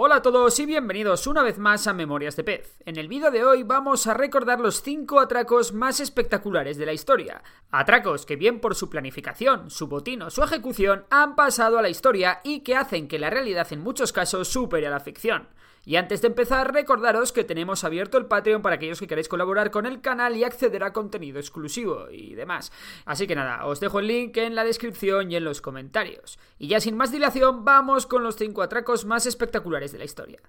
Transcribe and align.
Hola 0.00 0.14
a 0.14 0.22
todos 0.22 0.56
y 0.60 0.64
bienvenidos 0.64 1.26
una 1.26 1.42
vez 1.42 1.58
más 1.58 1.88
a 1.88 1.92
Memorias 1.92 2.36
de 2.36 2.44
Pez. 2.44 2.76
En 2.86 2.98
el 2.98 3.08
vídeo 3.08 3.32
de 3.32 3.44
hoy 3.44 3.64
vamos 3.64 4.06
a 4.06 4.14
recordar 4.14 4.60
los 4.60 4.80
5 4.80 5.18
atracos 5.18 5.72
más 5.72 5.98
espectaculares 5.98 6.76
de 6.78 6.86
la 6.86 6.92
historia. 6.92 7.42
Atracos 7.72 8.24
que 8.24 8.36
bien 8.36 8.60
por 8.60 8.76
su 8.76 8.88
planificación, 8.88 9.70
su 9.70 9.88
botín 9.88 10.22
o 10.22 10.30
su 10.30 10.44
ejecución 10.44 11.04
han 11.10 11.34
pasado 11.34 11.80
a 11.80 11.82
la 11.82 11.88
historia 11.88 12.38
y 12.44 12.60
que 12.60 12.76
hacen 12.76 13.08
que 13.08 13.18
la 13.18 13.28
realidad 13.28 13.66
en 13.72 13.80
muchos 13.80 14.12
casos 14.12 14.46
supere 14.46 14.86
a 14.86 14.90
la 14.90 15.00
ficción. 15.00 15.48
Y 15.84 15.96
antes 15.96 16.20
de 16.20 16.28
empezar, 16.28 16.72
recordaros 16.72 17.32
que 17.32 17.44
tenemos 17.44 17.84
abierto 17.84 18.18
el 18.18 18.26
Patreon 18.26 18.62
para 18.62 18.76
aquellos 18.76 19.00
que 19.00 19.06
queráis 19.06 19.28
colaborar 19.28 19.70
con 19.70 19.86
el 19.86 20.00
canal 20.00 20.36
y 20.36 20.44
acceder 20.44 20.84
a 20.84 20.92
contenido 20.92 21.38
exclusivo 21.38 22.10
y 22.10 22.34
demás. 22.34 22.72
Así 23.04 23.26
que 23.26 23.34
nada, 23.34 23.66
os 23.66 23.80
dejo 23.80 24.00
el 24.00 24.06
link 24.06 24.36
en 24.36 24.54
la 24.54 24.64
descripción 24.64 25.30
y 25.30 25.36
en 25.36 25.44
los 25.44 25.60
comentarios. 25.60 26.38
Y 26.58 26.68
ya 26.68 26.80
sin 26.80 26.96
más 26.96 27.12
dilación, 27.12 27.64
vamos 27.64 28.06
con 28.06 28.22
los 28.22 28.36
5 28.36 28.62
atracos 28.62 29.04
más 29.04 29.26
espectaculares 29.26 29.92
de 29.92 29.98
la 29.98 30.04
historia. 30.04 30.40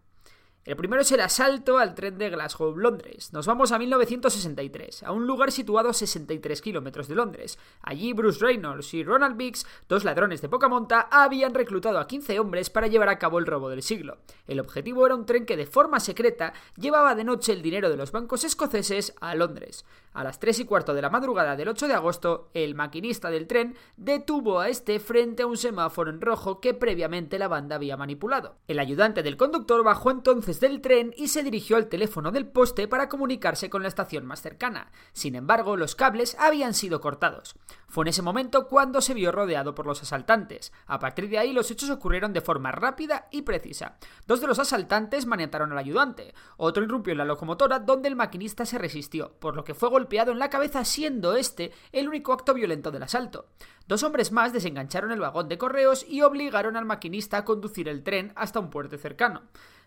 El 0.66 0.76
primero 0.76 1.02
es 1.02 1.12
el 1.14 1.22
asalto 1.22 1.78
al 1.78 1.96
tren 1.96 2.18
de 2.18 2.30
Glasgow, 2.30 2.76
Londres. 2.76 3.32
Nos 3.32 3.48
vamos 3.48 3.72
a 3.72 3.80
1963, 3.80 5.04
a 5.04 5.14
un 5.14 5.26
lugar 5.26 5.54
situado 5.54 5.90
a 5.90 5.94
63 5.94 6.62
kilómetros 6.62 7.08
de 7.08 7.16
Londres. 7.16 7.58
Allí 7.82 8.12
Bruce 8.12 8.46
Reynolds 8.46 8.94
y 8.94 9.06
Ronald 9.06 9.38
Biggs, 9.38 9.66
dos 9.88 10.04
ladrones 10.04 10.42
de 10.42 10.50
poca 10.50 10.68
monta, 10.68 11.08
habían 11.12 11.54
reclutado 11.54 11.98
a 11.98 12.08
15 12.08 12.40
hombres 12.42 12.70
para 12.70 12.88
llevar 12.88 13.08
a 13.08 13.18
cabo 13.18 13.40
el 13.40 13.46
robo 13.46 13.70
del 13.70 13.82
siglo. 13.82 14.18
El 14.48 14.60
objetivo 14.60 15.06
era 15.06 15.16
un 15.16 15.26
tren 15.26 15.46
que 15.46 15.56
de 15.56 15.66
forma 15.66 16.02
secreta 16.02 16.54
llevaba 16.76 17.16
de 17.16 17.24
noche 17.24 17.54
el 17.54 17.62
dinero 17.62 17.90
de 17.90 17.98
los 17.98 18.12
bancos 18.12 18.44
escoceses 18.44 19.16
a 19.22 19.36
Londres. 19.36 19.86
A 20.12 20.24
las 20.24 20.40
3 20.40 20.60
y 20.60 20.66
cuarto 20.66 20.94
de 20.94 21.02
la 21.02 21.10
madrugada 21.10 21.56
del 21.56 21.70
8 21.70 21.88
de 21.88 21.94
agosto, 21.94 22.50
el 22.54 22.76
maquinista 22.76 23.30
del 23.30 23.48
tren 23.48 23.76
detuvo 23.96 24.60
a 24.60 24.68
este 24.68 25.00
frente 25.00 25.44
a 25.44 25.48
un 25.48 25.56
semáforo 25.56 26.10
en 26.10 26.20
rojo 26.20 26.60
que 26.60 26.74
previamente 26.74 27.40
la 27.40 27.48
banda 27.48 27.76
había 27.76 27.96
manipulado. 27.96 28.58
El 28.68 28.80
ayudante 28.80 29.24
del 29.24 29.38
conductor 29.38 29.84
bajó 29.84 30.12
entonces 30.12 30.49
del 30.58 30.82
tren 30.82 31.14
y 31.16 31.28
se 31.28 31.44
dirigió 31.44 31.78
al 31.78 31.90
teléfono 31.90 32.32
del 32.32 32.48
poste 32.48 32.88
para 32.88 33.08
comunicarse 33.08 33.70
con 33.70 33.84
la 33.84 33.88
estación 33.88 34.26
más 34.26 34.42
cercana. 34.42 34.92
Sin 35.14 35.36
embargo, 35.36 35.78
los 35.78 35.94
cables 35.94 36.36
habían 36.40 36.74
sido 36.74 37.02
cortados. 37.02 37.56
Fue 37.88 38.04
en 38.04 38.08
ese 38.08 38.24
momento 38.24 38.68
cuando 38.68 39.00
se 39.00 39.14
vio 39.14 39.32
rodeado 39.32 39.76
por 39.76 39.86
los 39.86 40.02
asaltantes. 40.02 40.74
A 40.88 40.98
partir 40.98 41.30
de 41.30 41.38
ahí 41.38 41.54
los 41.54 41.70
hechos 41.70 41.92
ocurrieron 41.92 42.34
de 42.34 42.42
forma 42.42 42.72
rápida 42.72 43.28
y 43.30 43.44
precisa. 43.44 43.98
Dos 44.26 44.42
de 44.42 44.48
los 44.48 44.58
asaltantes 44.58 45.28
maniataron 45.28 45.72
al 45.72 45.78
ayudante, 45.78 46.34
otro 46.58 46.84
irrumpió 46.84 47.12
en 47.12 47.20
la 47.20 47.26
locomotora 47.26 47.78
donde 47.78 48.08
el 48.08 48.16
maquinista 48.16 48.66
se 48.66 48.80
resistió, 48.80 49.34
por 49.40 49.56
lo 49.56 49.64
que 49.64 49.76
fue 49.76 49.90
golpeado 49.90 50.32
en 50.32 50.40
la 50.40 50.50
cabeza 50.50 50.84
siendo 50.84 51.36
este 51.36 51.72
el 51.92 52.08
único 52.08 52.34
acto 52.34 52.56
violento 52.56 52.90
del 52.90 53.04
asalto. 53.04 53.50
Dos 53.88 54.04
hombres 54.04 54.32
más 54.32 54.54
desengancharon 54.54 55.12
el 55.12 55.20
vagón 55.20 55.48
de 55.48 55.58
correos 55.58 56.06
y 56.08 56.22
obligaron 56.22 56.76
al 56.76 56.86
maquinista 56.86 57.38
a 57.38 57.46
conducir 57.46 57.88
el 57.88 58.04
tren 58.04 58.34
hasta 58.36 58.60
un 58.60 58.70
puerto 58.70 58.98
cercano 58.98 59.44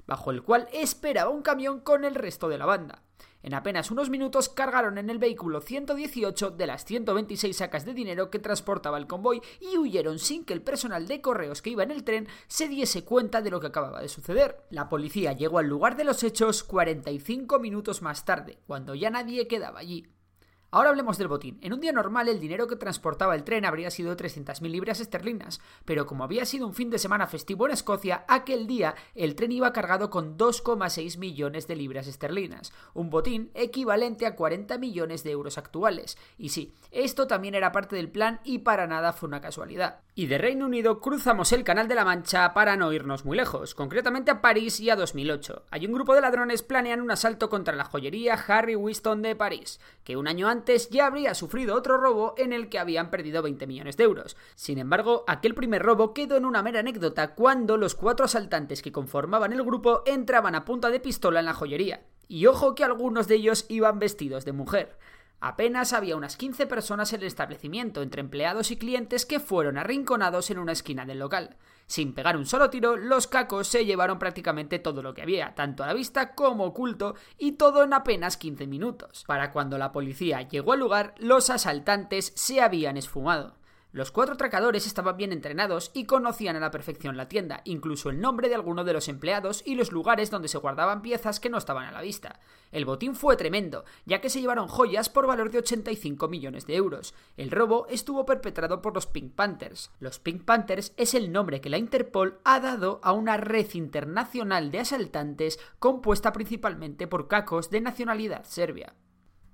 bajo 0.06 0.30
el 0.30 0.42
cual 0.42 0.68
esperaba 0.72 1.30
un 1.30 1.42
camión 1.42 1.80
con 1.80 2.04
el 2.04 2.14
resto 2.14 2.48
de 2.48 2.58
la 2.58 2.66
banda. 2.66 3.02
En 3.42 3.54
apenas 3.54 3.90
unos 3.90 4.08
minutos 4.08 4.48
cargaron 4.48 4.98
en 4.98 5.10
el 5.10 5.18
vehículo 5.18 5.60
118 5.60 6.52
de 6.52 6.66
las 6.66 6.84
126 6.84 7.56
sacas 7.56 7.84
de 7.84 7.92
dinero 7.92 8.30
que 8.30 8.38
transportaba 8.38 8.98
el 8.98 9.08
convoy 9.08 9.42
y 9.60 9.76
huyeron 9.78 10.18
sin 10.18 10.44
que 10.44 10.52
el 10.52 10.62
personal 10.62 11.08
de 11.08 11.20
correos 11.20 11.60
que 11.60 11.70
iba 11.70 11.82
en 11.82 11.90
el 11.90 12.04
tren 12.04 12.28
se 12.46 12.68
diese 12.68 13.04
cuenta 13.04 13.42
de 13.42 13.50
lo 13.50 13.60
que 13.60 13.66
acababa 13.66 14.00
de 14.00 14.08
suceder. 14.08 14.64
La 14.70 14.88
policía 14.88 15.32
llegó 15.32 15.58
al 15.58 15.66
lugar 15.66 15.96
de 15.96 16.04
los 16.04 16.22
hechos 16.22 16.62
45 16.62 17.58
minutos 17.58 18.00
más 18.00 18.24
tarde, 18.24 18.60
cuando 18.66 18.94
ya 18.94 19.10
nadie 19.10 19.48
quedaba 19.48 19.80
allí. 19.80 20.06
Ahora 20.74 20.88
hablemos 20.88 21.18
del 21.18 21.28
botín. 21.28 21.58
En 21.60 21.74
un 21.74 21.80
día 21.80 21.92
normal 21.92 22.28
el 22.28 22.40
dinero 22.40 22.66
que 22.66 22.76
transportaba 22.76 23.34
el 23.34 23.44
tren 23.44 23.66
habría 23.66 23.90
sido 23.90 24.14
de 24.14 24.24
300.000 24.24 24.70
libras 24.70 25.00
esterlinas, 25.00 25.60
pero 25.84 26.06
como 26.06 26.24
había 26.24 26.46
sido 26.46 26.66
un 26.66 26.72
fin 26.72 26.88
de 26.88 26.98
semana 26.98 27.26
festivo 27.26 27.66
en 27.66 27.72
Escocia, 27.72 28.24
aquel 28.26 28.66
día 28.66 28.94
el 29.14 29.34
tren 29.34 29.52
iba 29.52 29.74
cargado 29.74 30.08
con 30.08 30.38
2,6 30.38 31.18
millones 31.18 31.68
de 31.68 31.76
libras 31.76 32.06
esterlinas, 32.06 32.72
un 32.94 33.10
botín 33.10 33.50
equivalente 33.52 34.24
a 34.24 34.34
40 34.34 34.78
millones 34.78 35.22
de 35.24 35.32
euros 35.32 35.58
actuales. 35.58 36.16
Y 36.38 36.48
sí, 36.48 36.72
esto 36.90 37.26
también 37.26 37.54
era 37.54 37.70
parte 37.70 37.94
del 37.94 38.10
plan 38.10 38.40
y 38.42 38.60
para 38.60 38.86
nada 38.86 39.12
fue 39.12 39.28
una 39.28 39.42
casualidad. 39.42 40.00
Y 40.14 40.24
de 40.26 40.38
Reino 40.38 40.64
Unido 40.64 41.00
cruzamos 41.00 41.52
el 41.52 41.64
Canal 41.64 41.86
de 41.86 41.96
la 41.96 42.06
Mancha 42.06 42.54
para 42.54 42.78
no 42.78 42.94
irnos 42.94 43.26
muy 43.26 43.36
lejos, 43.36 43.74
concretamente 43.74 44.30
a 44.30 44.40
París 44.40 44.80
y 44.80 44.88
a 44.88 44.96
2008. 44.96 45.64
Hay 45.70 45.84
un 45.84 45.92
grupo 45.92 46.14
de 46.14 46.22
ladrones 46.22 46.62
planean 46.62 47.02
un 47.02 47.10
asalto 47.10 47.50
contra 47.50 47.76
la 47.76 47.84
joyería 47.84 48.42
Harry 48.48 48.74
Winston 48.74 49.20
de 49.20 49.36
París, 49.36 49.78
que 50.02 50.16
un 50.16 50.28
año 50.28 50.48
antes 50.48 50.61
ya 50.90 51.06
habría 51.06 51.34
sufrido 51.34 51.74
otro 51.74 51.96
robo 51.96 52.34
en 52.36 52.52
el 52.52 52.68
que 52.68 52.78
habían 52.78 53.10
perdido 53.10 53.42
20 53.42 53.66
millones 53.66 53.96
de 53.96 54.04
euros. 54.04 54.36
Sin 54.54 54.78
embargo, 54.78 55.24
aquel 55.26 55.54
primer 55.54 55.82
robo 55.82 56.14
quedó 56.14 56.36
en 56.36 56.44
una 56.44 56.62
mera 56.62 56.80
anécdota 56.80 57.34
cuando 57.34 57.76
los 57.76 57.94
cuatro 57.94 58.24
asaltantes 58.24 58.82
que 58.82 58.92
conformaban 58.92 59.52
el 59.52 59.62
grupo 59.62 60.02
entraban 60.06 60.54
a 60.54 60.64
punta 60.64 60.90
de 60.90 61.00
pistola 61.00 61.40
en 61.40 61.46
la 61.46 61.54
joyería. 61.54 62.02
Y 62.28 62.46
ojo 62.46 62.74
que 62.74 62.84
algunos 62.84 63.28
de 63.28 63.34
ellos 63.36 63.66
iban 63.68 63.98
vestidos 63.98 64.44
de 64.44 64.52
mujer. 64.52 64.98
Apenas 65.44 65.92
había 65.92 66.14
unas 66.14 66.36
15 66.36 66.68
personas 66.68 67.12
en 67.12 67.20
el 67.20 67.26
establecimiento, 67.26 68.00
entre 68.00 68.20
empleados 68.20 68.70
y 68.70 68.76
clientes 68.76 69.26
que 69.26 69.40
fueron 69.40 69.76
arrinconados 69.76 70.52
en 70.52 70.58
una 70.60 70.70
esquina 70.70 71.04
del 71.04 71.18
local. 71.18 71.56
Sin 71.88 72.14
pegar 72.14 72.36
un 72.36 72.46
solo 72.46 72.70
tiro, 72.70 72.96
los 72.96 73.26
cacos 73.26 73.66
se 73.66 73.84
llevaron 73.84 74.20
prácticamente 74.20 74.78
todo 74.78 75.02
lo 75.02 75.14
que 75.14 75.22
había, 75.22 75.56
tanto 75.56 75.82
a 75.82 75.88
la 75.88 75.94
vista 75.94 76.36
como 76.36 76.62
oculto, 76.62 77.16
y 77.38 77.52
todo 77.52 77.82
en 77.82 77.92
apenas 77.92 78.36
15 78.36 78.68
minutos. 78.68 79.24
Para 79.26 79.50
cuando 79.50 79.78
la 79.78 79.90
policía 79.90 80.42
llegó 80.42 80.74
al 80.74 80.78
lugar, 80.78 81.12
los 81.18 81.50
asaltantes 81.50 82.32
se 82.36 82.60
habían 82.60 82.96
esfumado. 82.96 83.56
Los 83.92 84.10
cuatro 84.10 84.36
atracadores 84.36 84.86
estaban 84.86 85.18
bien 85.18 85.32
entrenados 85.32 85.90
y 85.92 86.06
conocían 86.06 86.56
a 86.56 86.60
la 86.60 86.70
perfección 86.70 87.18
la 87.18 87.28
tienda, 87.28 87.60
incluso 87.66 88.08
el 88.08 88.22
nombre 88.22 88.48
de 88.48 88.54
alguno 88.54 88.84
de 88.84 88.94
los 88.94 89.06
empleados 89.06 89.62
y 89.66 89.74
los 89.74 89.92
lugares 89.92 90.30
donde 90.30 90.48
se 90.48 90.56
guardaban 90.56 91.02
piezas 91.02 91.40
que 91.40 91.50
no 91.50 91.58
estaban 91.58 91.84
a 91.84 91.92
la 91.92 92.00
vista. 92.00 92.40
El 92.70 92.86
botín 92.86 93.14
fue 93.14 93.36
tremendo, 93.36 93.84
ya 94.06 94.22
que 94.22 94.30
se 94.30 94.40
llevaron 94.40 94.66
joyas 94.66 95.10
por 95.10 95.26
valor 95.26 95.50
de 95.50 95.58
85 95.58 96.26
millones 96.28 96.66
de 96.66 96.76
euros. 96.76 97.12
El 97.36 97.50
robo 97.50 97.86
estuvo 97.90 98.24
perpetrado 98.24 98.80
por 98.80 98.94
los 98.94 99.06
Pink 99.06 99.34
Panthers. 99.34 99.90
Los 100.00 100.18
Pink 100.18 100.46
Panthers 100.46 100.94
es 100.96 101.12
el 101.12 101.30
nombre 101.30 101.60
que 101.60 101.68
la 101.68 101.76
Interpol 101.76 102.40
ha 102.44 102.60
dado 102.60 102.98
a 103.02 103.12
una 103.12 103.36
red 103.36 103.66
internacional 103.74 104.70
de 104.70 104.80
asaltantes 104.80 105.60
compuesta 105.78 106.32
principalmente 106.32 107.06
por 107.06 107.28
cacos 107.28 107.68
de 107.68 107.82
nacionalidad 107.82 108.44
serbia. 108.44 108.94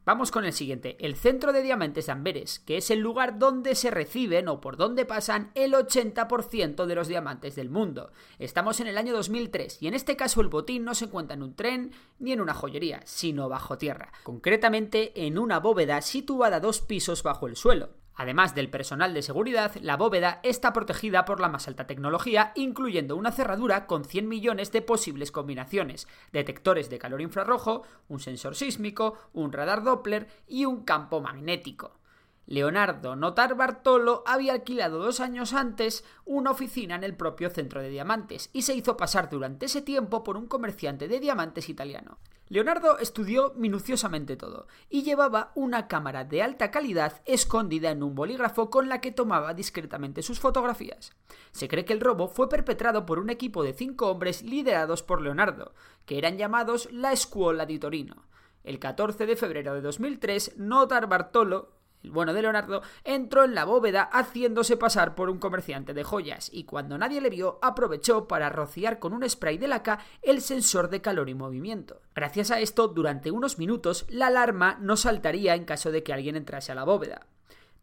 Vamos 0.08 0.30
con 0.30 0.46
el 0.46 0.54
siguiente, 0.54 0.96
el 1.00 1.16
centro 1.16 1.52
de 1.52 1.60
diamantes 1.60 2.06
de 2.06 2.12
Amberes, 2.12 2.60
que 2.60 2.78
es 2.78 2.90
el 2.90 2.98
lugar 2.98 3.38
donde 3.38 3.74
se 3.74 3.90
reciben 3.90 4.48
o 4.48 4.58
por 4.58 4.78
donde 4.78 5.04
pasan 5.04 5.50
el 5.54 5.74
80% 5.74 6.86
de 6.86 6.94
los 6.94 7.08
diamantes 7.08 7.56
del 7.56 7.68
mundo. 7.68 8.10
Estamos 8.38 8.80
en 8.80 8.86
el 8.86 8.96
año 8.96 9.12
2003 9.12 9.82
y 9.82 9.86
en 9.86 9.92
este 9.92 10.16
caso 10.16 10.40
el 10.40 10.48
botín 10.48 10.82
no 10.82 10.94
se 10.94 11.04
encuentra 11.04 11.34
en 11.34 11.42
un 11.42 11.54
tren 11.54 11.92
ni 12.20 12.32
en 12.32 12.40
una 12.40 12.54
joyería, 12.54 13.02
sino 13.04 13.50
bajo 13.50 13.76
tierra, 13.76 14.10
concretamente 14.22 15.26
en 15.26 15.38
una 15.38 15.60
bóveda 15.60 16.00
situada 16.00 16.58
dos 16.58 16.80
pisos 16.80 17.22
bajo 17.22 17.46
el 17.46 17.54
suelo. 17.54 17.90
Además 18.18 18.56
del 18.56 18.68
personal 18.68 19.14
de 19.14 19.22
seguridad, 19.22 19.76
la 19.80 19.96
bóveda 19.96 20.40
está 20.42 20.72
protegida 20.72 21.24
por 21.24 21.38
la 21.38 21.48
más 21.48 21.68
alta 21.68 21.86
tecnología, 21.86 22.50
incluyendo 22.56 23.14
una 23.14 23.30
cerradura 23.30 23.86
con 23.86 24.04
100 24.04 24.28
millones 24.28 24.72
de 24.72 24.82
posibles 24.82 25.30
combinaciones, 25.30 26.08
detectores 26.32 26.90
de 26.90 26.98
calor 26.98 27.20
infrarrojo, 27.20 27.84
un 28.08 28.18
sensor 28.18 28.56
sísmico, 28.56 29.16
un 29.32 29.52
radar 29.52 29.84
Doppler 29.84 30.26
y 30.48 30.64
un 30.64 30.82
campo 30.82 31.20
magnético. 31.20 32.00
Leonardo 32.46 33.14
Notar 33.14 33.54
Bartolo 33.54 34.24
había 34.26 34.54
alquilado 34.54 34.98
dos 34.98 35.20
años 35.20 35.52
antes 35.52 36.04
una 36.24 36.50
oficina 36.50 36.96
en 36.96 37.04
el 37.04 37.14
propio 37.14 37.50
centro 37.50 37.82
de 37.82 37.88
diamantes 37.88 38.50
y 38.52 38.62
se 38.62 38.74
hizo 38.74 38.96
pasar 38.96 39.30
durante 39.30 39.66
ese 39.66 39.80
tiempo 39.80 40.24
por 40.24 40.36
un 40.36 40.48
comerciante 40.48 41.06
de 41.06 41.20
diamantes 41.20 41.68
italiano. 41.68 42.18
Leonardo 42.48 42.98
estudió 42.98 43.52
minuciosamente 43.56 44.36
todo 44.36 44.68
y 44.88 45.02
llevaba 45.02 45.52
una 45.54 45.86
cámara 45.86 46.24
de 46.24 46.42
alta 46.42 46.70
calidad 46.70 47.20
escondida 47.26 47.90
en 47.90 48.02
un 48.02 48.14
bolígrafo 48.14 48.70
con 48.70 48.88
la 48.88 49.00
que 49.00 49.12
tomaba 49.12 49.52
discretamente 49.52 50.22
sus 50.22 50.40
fotografías. 50.40 51.12
Se 51.52 51.68
cree 51.68 51.84
que 51.84 51.92
el 51.92 52.00
robo 52.00 52.28
fue 52.28 52.48
perpetrado 52.48 53.04
por 53.04 53.18
un 53.18 53.30
equipo 53.30 53.62
de 53.62 53.74
cinco 53.74 54.10
hombres 54.10 54.42
liderados 54.42 55.02
por 55.02 55.20
Leonardo, 55.20 55.74
que 56.06 56.16
eran 56.16 56.38
llamados 56.38 56.88
la 56.90 57.14
Scuola 57.14 57.66
di 57.66 57.78
Torino. 57.78 58.26
El 58.64 58.78
14 58.78 59.26
de 59.26 59.36
febrero 59.36 59.74
de 59.74 59.82
2003, 59.82 60.56
Notar 60.56 61.08
Bartolo 61.08 61.77
el 62.02 62.10
bueno 62.10 62.32
de 62.32 62.42
Leonardo, 62.42 62.82
entró 63.04 63.44
en 63.44 63.54
la 63.54 63.64
bóveda 63.64 64.08
haciéndose 64.12 64.76
pasar 64.76 65.14
por 65.14 65.30
un 65.30 65.38
comerciante 65.38 65.94
de 65.94 66.04
joyas 66.04 66.50
y 66.52 66.64
cuando 66.64 66.98
nadie 66.98 67.20
le 67.20 67.30
vio 67.30 67.58
aprovechó 67.62 68.28
para 68.28 68.50
rociar 68.50 68.98
con 68.98 69.12
un 69.12 69.28
spray 69.28 69.58
de 69.58 69.68
laca 69.68 69.98
el 70.22 70.40
sensor 70.40 70.90
de 70.90 71.00
calor 71.00 71.28
y 71.28 71.34
movimiento. 71.34 72.00
Gracias 72.14 72.50
a 72.50 72.60
esto, 72.60 72.88
durante 72.88 73.30
unos 73.30 73.58
minutos 73.58 74.06
la 74.08 74.28
alarma 74.28 74.78
no 74.80 74.96
saltaría 74.96 75.54
en 75.54 75.64
caso 75.64 75.90
de 75.90 76.02
que 76.02 76.12
alguien 76.12 76.36
entrase 76.36 76.72
a 76.72 76.74
la 76.74 76.84
bóveda. 76.84 77.26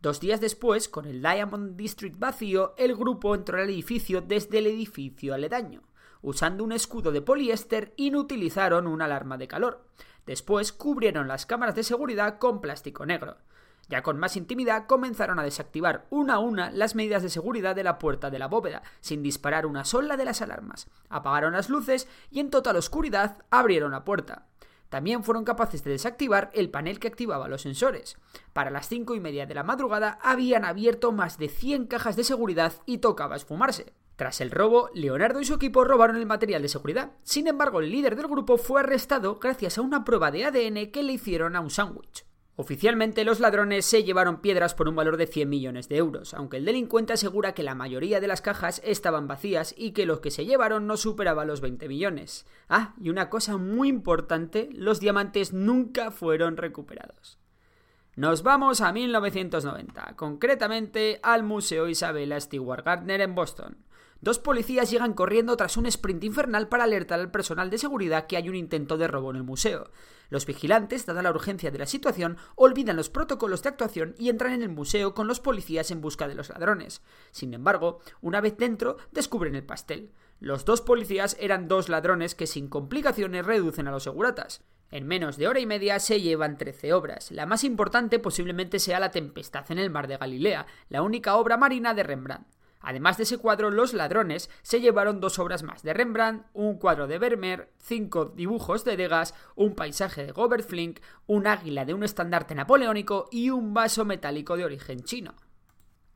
Dos 0.01 0.19
días 0.19 0.39
después, 0.39 0.88
con 0.88 1.06
el 1.06 1.21
Diamond 1.21 1.75
District 1.75 2.19
vacío, 2.19 2.75
el 2.77 2.95
grupo 2.95 3.33
entró 3.33 3.57
al 3.57 3.69
edificio 3.69 4.21
desde 4.21 4.59
el 4.59 4.68
edificio 4.68 5.33
aledaño. 5.33 5.81
Usando 6.21 6.63
un 6.63 6.71
escudo 6.71 7.11
de 7.11 7.21
poliéster, 7.21 7.94
inutilizaron 7.97 8.88
una 8.88 9.06
alarma 9.06 9.38
de 9.38 9.47
calor. 9.47 9.85
Después 10.25 10.73
cubrieron 10.73 11.27
las 11.27 11.45
cámaras 11.45 11.75
de 11.75 11.83
seguridad 11.83 12.39
con 12.39 12.61
plástico 12.61 13.06
negro. 13.06 13.38
Ya 13.87 14.01
con 14.01 14.17
más 14.17 14.35
intimidad 14.35 14.87
comenzaron 14.87 15.39
a 15.39 15.43
desactivar 15.43 16.05
una 16.09 16.35
a 16.35 16.39
una 16.39 16.71
las 16.71 16.95
medidas 16.95 17.21
de 17.23 17.29
seguridad 17.29 17.75
de 17.75 17.83
la 17.83 17.99
puerta 17.99 18.29
de 18.29 18.39
la 18.39 18.47
bóveda, 18.47 18.81
sin 18.99 19.21
disparar 19.21 19.65
una 19.65 19.85
sola 19.85 20.17
de 20.17 20.25
las 20.25 20.41
alarmas. 20.41 20.87
Apagaron 21.09 21.53
las 21.53 21.69
luces 21.69 22.07
y 22.31 22.39
en 22.39 22.49
total 22.49 22.77
oscuridad 22.77 23.43
abrieron 23.51 23.91
la 23.91 24.03
puerta. 24.03 24.47
También 24.89 25.23
fueron 25.23 25.43
capaces 25.43 25.83
de 25.83 25.91
desactivar 25.91 26.51
el 26.53 26.69
panel 26.69 26.99
que 26.99 27.07
activaba 27.07 27.47
los 27.47 27.61
sensores. 27.61 28.17
Para 28.53 28.71
las 28.71 28.87
cinco 28.87 29.15
y 29.15 29.19
media 29.19 29.45
de 29.45 29.55
la 29.55 29.63
madrugada 29.63 30.19
habían 30.21 30.63
abierto 30.63 31.11
más 31.11 31.37
de 31.37 31.49
100 31.49 31.87
cajas 31.87 32.15
de 32.15 32.23
seguridad 32.23 32.73
y 32.85 32.99
tocaba 32.99 33.35
esfumarse. 33.35 33.93
Tras 34.15 34.39
el 34.39 34.51
robo, 34.51 34.89
Leonardo 34.93 35.41
y 35.41 35.45
su 35.45 35.55
equipo 35.55 35.83
robaron 35.83 36.15
el 36.15 36.25
material 36.25 36.61
de 36.61 36.69
seguridad. 36.69 37.11
Sin 37.23 37.47
embargo, 37.47 37.81
el 37.81 37.91
líder 37.91 38.15
del 38.15 38.27
grupo 38.27 38.57
fue 38.57 38.79
arrestado 38.79 39.39
gracias 39.39 39.77
a 39.77 39.81
una 39.81 40.05
prueba 40.05 40.31
de 40.31 40.45
ADN 40.45 40.91
que 40.91 41.03
le 41.03 41.13
hicieron 41.13 41.55
a 41.55 41.59
un 41.59 41.69
sándwich. 41.69 42.25
Oficialmente 42.57 43.25
los 43.25 43.42
ladrones 43.42 43.86
se 43.86 44.04
llevaron 44.04 44.40
piedras 44.40 44.75
por 44.75 44.88
un 44.88 44.96
valor 44.96 45.18
de 45.18 45.28
100 45.28 45.50
millones 45.50 45.90
de 45.90 45.98
euros, 45.98 46.34
aunque 46.34 46.56
el 46.56 46.63
delincuente 46.63 47.12
asegura 47.12 47.54
que 47.54 47.63
la 47.63 47.75
mayoría 47.75 48.22
de 48.22 48.28
las 48.28 48.42
cajas 48.42 48.81
estaban 48.86 49.28
vacías 49.28 49.75
y 49.78 49.92
que 49.92 50.06
los 50.06 50.22
que 50.22 50.31
se 50.31 50.46
llevaron 50.46 50.88
no 50.88 50.96
superaban 50.96 51.48
los 51.48 51.60
20 51.60 51.90
millones. 51.90 52.46
Ah, 52.69 52.94
y 52.98 53.10
una 53.10 53.30
cosa 53.30 53.57
muy 53.57 53.90
importante, 53.90 54.69
los 54.72 55.02
diamantes 55.02 55.52
nunca 55.52 56.12
fueron 56.12 56.56
recuperados. 56.56 57.40
Nos 58.16 58.44
vamos 58.44 58.80
a 58.80 58.94
1990, 58.94 60.16
concretamente 60.16 61.19
al 61.24 61.44
Museo 61.44 61.90
Isabella 61.90 62.40
Stewart 62.40 62.86
Gardner 62.86 63.19
en 63.19 63.36
Boston. 63.36 63.78
Dos 64.25 64.39
policías 64.39 64.89
llegan 64.89 65.13
corriendo 65.13 65.56
tras 65.56 65.77
un 65.77 65.86
sprint 65.86 66.24
infernal 66.24 66.68
para 66.68 66.86
alertar 66.86 67.19
al 67.19 67.30
personal 67.30 67.69
de 67.69 67.77
seguridad 67.77 68.25
que 68.25 68.38
hay 68.38 68.50
un 68.50 68.56
intento 68.56 68.98
de 68.98 69.07
robo 69.07 69.30
en 69.30 69.36
el 69.36 69.44
museo. 69.44 69.92
Los 70.30 70.48
vigilantes, 70.48 71.06
dada 71.06 71.22
la 71.22 71.30
urgencia 71.30 71.69
de 71.69 71.77
la 71.77 71.86
situación, 71.86 72.38
olvidan 72.56 72.95
los 72.95 73.12
protocolos 73.12 73.62
de 73.62 73.69
actuación 73.69 74.16
y 74.18 74.30
entran 74.30 74.54
en 74.54 74.63
el 74.63 74.69
museo 74.69 75.13
con 75.13 75.27
los 75.27 75.39
policías 75.39 75.92
en 75.92 76.01
busca 76.01 76.27
de 76.27 76.33
los 76.33 76.50
ladrones. 76.50 77.04
Sin 77.30 77.54
embargo, 77.54 78.00
una 78.19 78.42
vez 78.42 78.57
dentro, 78.57 78.98
descubren 79.12 79.54
el 79.54 79.63
pastel. 79.63 80.12
Los 80.39 80.66
dos 80.66 80.81
policías 80.81 81.38
eran 81.39 81.68
dos 81.68 81.88
ladrones 81.88 82.33
que 82.33 82.48
sin 82.48 82.68
complicaciones 82.68 83.45
reducen 83.45 83.88
a 83.88 83.92
los 83.92 84.06
seguratas. 84.06 84.63
En 84.89 85.06
menos 85.06 85.38
de 85.38 85.48
hora 85.48 85.60
y 85.60 85.68
media 85.68 86.00
se 86.00 86.19
llevan 86.19 86.57
13 86.57 86.94
obras. 86.94 87.30
La 87.30 87.45
más 87.45 87.63
importante 87.63 88.18
posiblemente 88.18 88.80
sea 88.80 89.00
La 89.00 89.12
Tempestad 89.12 89.71
en 89.71 89.78
el 89.78 89.92
Mar 89.92 90.07
de 90.07 90.18
Galilea, 90.18 90.66
la 90.89 91.04
única 91.04 91.36
obra 91.36 91.57
marina 91.57 91.94
de 91.94 92.01
Rembrandt. 92.01 92.55
Además 92.85 93.17
de 93.17 93.23
ese 93.23 93.39
cuadro, 93.39 93.71
los 93.71 93.93
ladrones 93.95 94.47
se 94.61 94.79
llevaron 94.79 95.19
dos 95.19 95.39
obras 95.39 95.63
más 95.63 95.81
de 95.81 95.95
Rembrandt, 95.95 96.45
un 96.53 96.77
cuadro 96.77 97.07
de 97.07 97.17
Vermeer, 97.17 97.71
cinco 97.79 98.25
dibujos 98.25 98.85
de 98.85 98.95
Degas, 98.95 99.33
un 99.55 99.73
paisaje 99.73 100.23
de 100.23 100.31
Gobert 100.31 100.69
Flink, 100.69 100.99
un 101.25 101.47
águila 101.47 101.83
de 101.83 101.95
un 101.95 102.03
estandarte 102.03 102.53
napoleónico 102.53 103.27
y 103.31 103.49
un 103.49 103.73
vaso 103.73 104.05
metálico 104.05 104.55
de 104.55 104.65
origen 104.65 105.01
chino. 105.01 105.33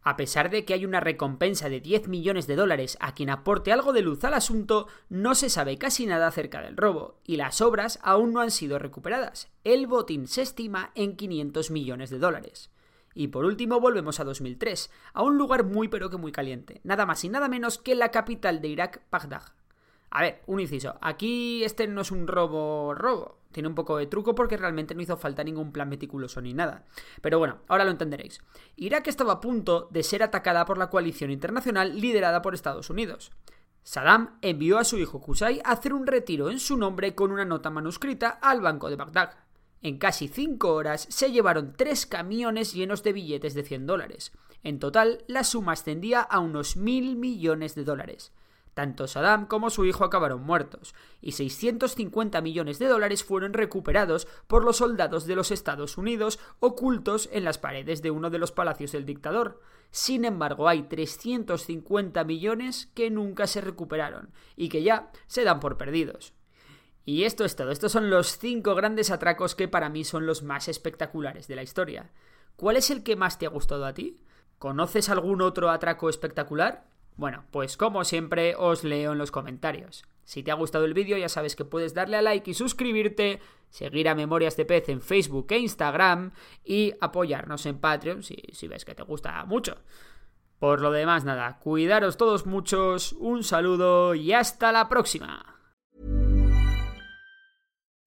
A 0.04 0.16
pesar 0.16 0.52
de 0.52 0.64
que 0.64 0.76
hay 0.76 0.86
una 0.86 1.00
recompensa 1.00 1.70
de 1.70 1.82
10 1.82 2.08
millones 2.08 2.46
de 2.46 2.56
dólares 2.56 3.00
a 3.02 3.16
quien 3.16 3.32
aporte 3.32 3.72
algo 3.72 3.92
de 3.92 4.04
luz 4.04 4.24
al 4.24 4.36
asunto, 4.36 4.88
no 5.10 5.34
se 5.34 5.50
sabe 5.50 5.80
casi 5.80 6.06
nada 6.06 6.28
acerca 6.28 6.62
del 6.62 6.78
robo, 6.78 7.20
y 7.26 7.38
las 7.38 7.62
obras 7.62 7.98
aún 8.04 8.32
no 8.32 8.42
han 8.42 8.52
sido 8.52 8.78
recuperadas. 8.78 9.50
El 9.64 9.88
botín 9.88 10.28
se 10.28 10.44
estima 10.44 10.92
en 10.94 11.16
500 11.16 11.72
millones 11.72 12.12
de 12.12 12.20
dólares. 12.20 12.70
Y 13.20 13.28
por 13.28 13.44
último 13.44 13.82
volvemos 13.82 14.22
a 14.22 14.24
2003, 14.24 14.90
a 15.12 15.24
un 15.24 15.38
lugar 15.38 15.66
muy 15.66 15.90
pero 15.90 16.10
que 16.10 16.16
muy 16.16 16.32
caliente, 16.32 16.80
nada 16.86 17.06
más 17.06 17.22
y 17.26 17.28
nada 17.28 17.50
menos 17.50 17.78
que 17.78 17.94
la 17.94 18.12
capital 18.12 18.62
de 18.62 18.70
Irak, 18.70 19.02
Bagdad. 19.12 19.44
A 20.10 20.22
ver, 20.22 20.42
un 20.48 20.62
inciso, 20.62 20.98
aquí 21.02 21.62
este 21.66 21.86
no 21.90 22.00
es 22.00 22.12
un 22.12 22.28
robo 22.28 22.94
robo, 22.96 23.42
tiene 23.52 23.68
un 23.68 23.76
poco 23.76 23.98
de 23.98 24.08
truco 24.08 24.36
porque 24.36 24.56
realmente 24.56 24.96
no 24.96 25.02
hizo 25.02 25.18
falta 25.18 25.44
ningún 25.44 25.74
plan 25.74 25.90
meticuloso 25.90 26.40
ni 26.40 26.54
nada. 26.54 26.86
Pero 27.22 27.40
bueno, 27.40 27.58
ahora 27.68 27.84
lo 27.84 27.92
entenderéis. 27.92 28.40
Irak 28.78 29.08
estaba 29.08 29.34
a 29.34 29.42
punto 29.42 29.90
de 29.92 30.04
ser 30.04 30.24
atacada 30.24 30.64
por 30.64 30.78
la 30.78 30.90
coalición 30.90 31.30
internacional 31.30 32.00
liderada 32.00 32.42
por 32.42 32.54
Estados 32.54 32.90
Unidos. 32.90 33.34
Saddam 33.84 34.38
envió 34.42 34.78
a 34.78 34.86
su 34.86 34.98
hijo 34.98 35.20
Qusay 35.20 35.60
a 35.66 35.72
hacer 35.74 35.92
un 35.92 36.08
retiro 36.08 36.50
en 36.50 36.60
su 36.60 36.78
nombre 36.78 37.16
con 37.16 37.34
una 37.34 37.44
nota 37.44 37.70
manuscrita 37.70 38.30
al 38.42 38.62
Banco 38.62 38.90
de 38.90 38.96
Bagdad. 38.96 39.49
En 39.82 39.98
casi 39.98 40.28
cinco 40.28 40.74
horas 40.74 41.08
se 41.10 41.32
llevaron 41.32 41.74
tres 41.78 42.06
camiones 42.06 42.74
llenos 42.74 43.02
de 43.04 43.14
billetes 43.14 43.54
de 43.54 43.64
100 43.64 43.88
dólares. 43.88 44.34
En 44.62 44.78
total, 44.80 45.24
la 45.28 45.46
suma 45.46 45.72
ascendía 45.72 46.22
a 46.22 46.40
unos 46.40 46.76
mil 46.76 47.16
millones 47.16 47.76
de 47.76 47.86
dólares. 47.86 48.34
Tanto 48.74 49.08
Saddam 49.08 49.48
como 49.48 49.70
su 49.70 49.86
hijo 49.86 50.04
acabaron 50.04 50.44
muertos, 50.44 50.94
y 51.22 51.34
650 51.34 52.40
millones 52.42 52.80
de 52.80 52.88
dólares 52.88 53.24
fueron 53.24 53.54
recuperados 53.54 54.28
por 54.48 54.64
los 54.64 54.78
soldados 54.78 55.26
de 55.26 55.36
los 55.36 55.52
Estados 55.52 55.98
Unidos 55.98 56.40
ocultos 56.60 57.30
en 57.32 57.44
las 57.44 57.58
paredes 57.58 58.02
de 58.02 58.12
uno 58.12 58.30
de 58.30 58.40
los 58.40 58.52
palacios 58.52 58.92
del 58.92 59.06
dictador. 59.06 59.62
Sin 59.92 60.24
embargo, 60.24 60.70
hay 60.70 60.84
350 60.84 62.24
millones 62.24 62.90
que 62.94 63.10
nunca 63.10 63.48
se 63.48 63.62
recuperaron 63.62 64.32
y 64.56 64.70
que 64.70 64.84
ya 64.84 65.12
se 65.28 65.44
dan 65.44 65.60
por 65.60 65.78
perdidos. 65.78 66.34
Y 67.06 67.24
esto 67.24 67.46
es 67.46 67.56
todo. 67.56 67.72
Estos 67.72 67.92
son 67.92 68.10
los 68.10 68.38
cinco 68.38 68.76
grandes 68.76 69.12
atracos 69.12 69.56
que 69.56 69.68
para 69.68 69.90
mí 69.90 70.04
son 70.04 70.26
los 70.26 70.44
más 70.44 70.68
espectaculares 70.68 71.48
de 71.48 71.56
la 71.56 71.64
historia. 71.64 72.12
¿Cuál 72.56 72.78
es 72.78 72.90
el 72.92 73.04
que 73.04 73.16
más 73.16 73.40
te 73.40 73.46
ha 73.46 73.50
gustado 73.50 73.86
a 73.86 73.94
ti? 73.94 74.22
¿Conoces 74.58 75.10
algún 75.10 75.42
otro 75.42 75.70
atraco 75.70 76.10
espectacular? 76.10 76.86
Bueno, 77.16 77.46
pues 77.52 77.78
como 77.78 78.04
siempre 78.04 78.56
os 78.56 78.84
leo 78.84 79.14
en 79.14 79.18
los 79.18 79.32
comentarios. 79.32 80.04
Si 80.24 80.44
te 80.44 80.52
ha 80.52 80.56
gustado 80.56 80.86
el 80.86 80.94
vídeo 80.94 81.18
ya 81.18 81.28
sabes 81.28 81.56
que 81.56 81.66
puedes 81.66 81.94
darle 81.94 82.18
a 82.18 82.22
like 82.22 82.52
y 82.52 82.54
suscribirte, 82.54 83.40
seguir 83.70 84.08
a 84.08 84.16
Memorias 84.16 84.56
de 84.56 84.66
Pez 84.66 84.88
en 84.90 85.02
Facebook 85.02 85.48
e 85.50 85.58
Instagram 85.58 86.32
y 86.64 86.94
apoyarnos 87.02 87.66
en 87.66 87.80
Patreon 87.80 88.22
si, 88.22 88.44
si 88.54 88.68
ves 88.68 88.86
que 88.86 88.96
te 88.96 89.04
gusta 89.04 89.44
mucho. 89.46 89.78
Por 90.60 90.82
lo 90.82 90.92
demás, 90.92 91.24
nada, 91.26 91.58
cuidaros 91.60 92.18
todos 92.18 92.46
muchos, 92.46 93.14
un 93.14 93.44
saludo 93.44 94.14
y 94.14 94.34
hasta 94.34 94.72
la 94.72 94.88
próxima. 94.88 95.49